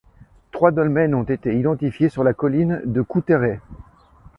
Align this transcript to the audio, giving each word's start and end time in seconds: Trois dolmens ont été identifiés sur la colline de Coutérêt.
Trois 0.51 0.71
dolmens 0.71 1.13
ont 1.13 1.21
été 1.21 1.55
identifiés 1.55 2.09
sur 2.09 2.23
la 2.23 2.33
colline 2.33 2.81
de 2.85 3.03
Coutérêt. 3.03 3.61